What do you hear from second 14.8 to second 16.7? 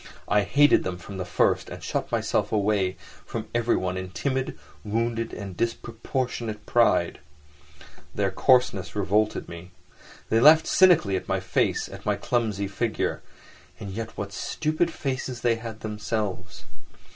faces they had themselves.